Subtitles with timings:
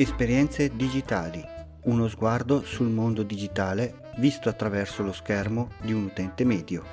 [0.00, 1.44] Esperienze digitali.
[1.86, 6.84] Uno sguardo sul mondo digitale visto attraverso lo schermo di un utente medio.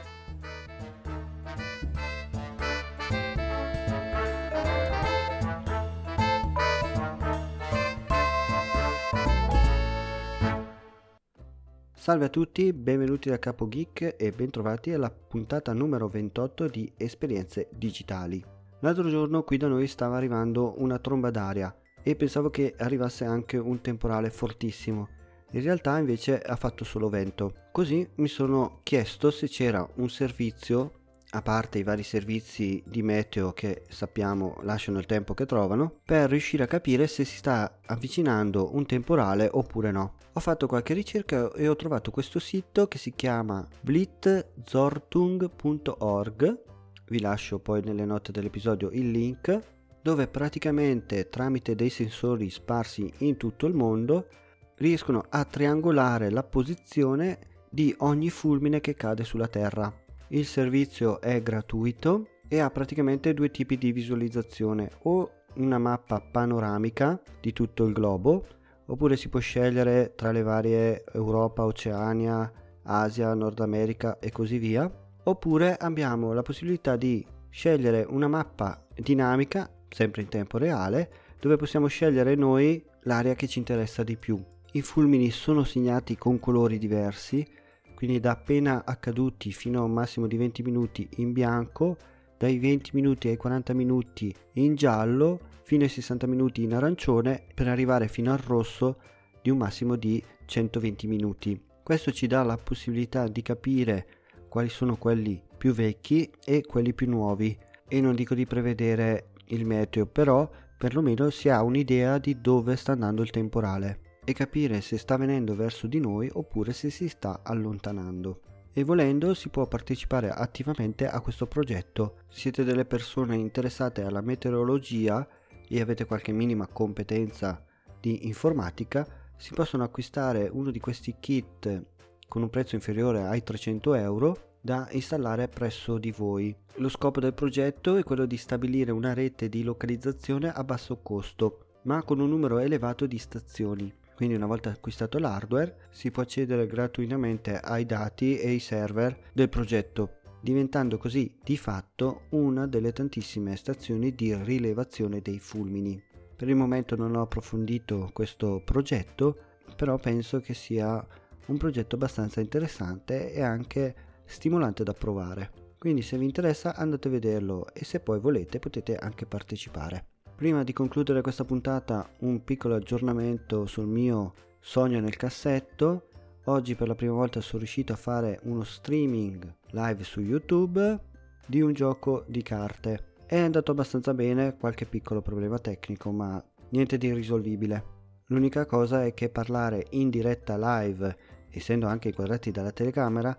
[11.93, 17.67] Salve a tutti, benvenuti da Capo Geek e bentrovati alla puntata numero 28 di Esperienze
[17.71, 18.43] digitali.
[18.79, 21.71] L'altro giorno qui da noi stava arrivando una tromba d'aria
[22.07, 25.09] e pensavo che arrivasse anche un temporale fortissimo.
[25.53, 27.63] In realtà invece ha fatto solo vento.
[27.71, 30.91] Così mi sono chiesto se c'era un servizio,
[31.31, 36.29] a parte i vari servizi di meteo che sappiamo lasciano il tempo che trovano, per
[36.29, 40.17] riuscire a capire se si sta avvicinando un temporale oppure no.
[40.33, 46.61] Ho fatto qualche ricerca e ho trovato questo sito che si chiama blitzortung.org.
[47.07, 49.73] Vi lascio poi nelle note dell'episodio il link
[50.05, 54.27] dove praticamente tramite dei sensori sparsi in tutto il mondo
[54.75, 57.39] riescono a triangolare la posizione
[57.71, 59.91] di ogni fulmine che cade sulla Terra.
[60.27, 67.19] Il servizio è gratuito e ha praticamente due tipi di visualizzazione, o una mappa panoramica
[67.41, 68.45] di tutto il globo,
[68.85, 72.51] oppure si può scegliere tra le varie Europa, Oceania,
[72.83, 74.87] Asia, Nord America e così via,
[75.23, 81.87] oppure abbiamo la possibilità di scegliere una mappa dinamica sempre in tempo reale, dove possiamo
[81.87, 84.41] scegliere noi l'area che ci interessa di più.
[84.71, 87.45] I fulmini sono segnati con colori diversi,
[87.93, 91.97] quindi da appena accaduti fino a un massimo di 20 minuti in bianco,
[92.37, 97.67] dai 20 minuti ai 40 minuti in giallo, fino ai 60 minuti in arancione, per
[97.67, 98.97] arrivare fino al rosso
[99.41, 101.61] di un massimo di 120 minuti.
[101.81, 104.07] Questo ci dà la possibilità di capire
[104.49, 107.55] quali sono quelli più vecchi e quelli più nuovi
[107.87, 112.91] e non dico di prevedere il meteo, però perlomeno si ha un'idea di dove sta
[112.93, 117.41] andando il temporale e capire se sta venendo verso di noi oppure se si sta
[117.43, 118.41] allontanando.
[118.73, 122.17] E volendo si può partecipare attivamente a questo progetto.
[122.27, 125.25] Siete delle persone interessate alla meteorologia
[125.67, 127.63] e avete qualche minima competenza
[127.99, 129.07] di informatica,
[129.37, 131.83] si possono acquistare uno di questi kit
[132.27, 136.53] con un prezzo inferiore ai 300 euro da installare presso di voi.
[136.77, 141.67] Lo scopo del progetto è quello di stabilire una rete di localizzazione a basso costo,
[141.83, 143.93] ma con un numero elevato di stazioni.
[144.15, 149.49] Quindi una volta acquistato l'hardware si può accedere gratuitamente ai dati e ai server del
[149.49, 156.01] progetto, diventando così di fatto una delle tantissime stazioni di rilevazione dei fulmini.
[156.35, 159.37] Per il momento non ho approfondito questo progetto,
[159.75, 161.05] però penso che sia
[161.45, 165.51] un progetto abbastanza interessante e anche stimolante da provare.
[165.77, 170.05] Quindi se vi interessa andate a vederlo e se poi volete potete anche partecipare.
[170.35, 176.09] Prima di concludere questa puntata un piccolo aggiornamento sul mio sogno nel cassetto.
[176.45, 180.99] Oggi per la prima volta sono riuscito a fare uno streaming live su YouTube
[181.47, 183.13] di un gioco di carte.
[183.25, 187.93] È andato abbastanza bene, qualche piccolo problema tecnico, ma niente di irrisolvibile.
[188.27, 191.17] L'unica cosa è che parlare in diretta live,
[191.49, 193.37] essendo anche inquadrati dalla telecamera,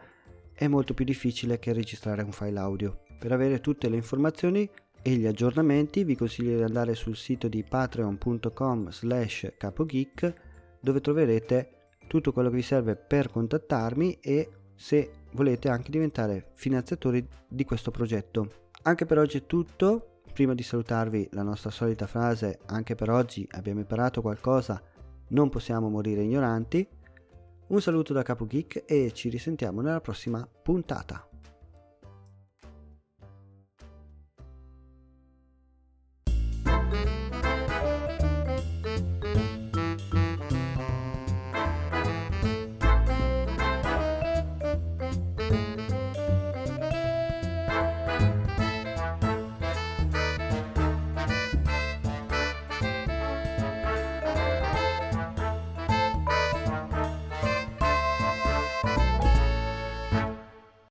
[0.57, 3.03] è molto più difficile che registrare un file audio.
[3.19, 4.69] Per avere tutte le informazioni
[5.03, 10.35] e gli aggiornamenti vi consiglio di andare sul sito di patreon.com slash capogeek
[10.81, 11.71] dove troverete
[12.09, 17.91] tutto quello che vi serve per contattarmi e se volete anche diventare finanziatori di questo
[17.91, 18.71] progetto.
[18.83, 23.47] Anche per oggi è tutto, prima di salutarvi la nostra solita frase anche per oggi
[23.53, 24.83] abbiamo imparato qualcosa,
[25.29, 26.87] non possiamo morire ignoranti.
[27.69, 31.29] Un saluto da Capo Geek e ci risentiamo nella prossima puntata.